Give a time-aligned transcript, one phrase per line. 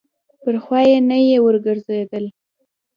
[0.43, 2.25] پر خوا یې نه یې ورګرځېدل.